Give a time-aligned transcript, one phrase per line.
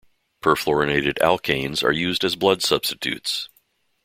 [0.43, 3.49] Perfluorinated alkanes are used as blood substitutes.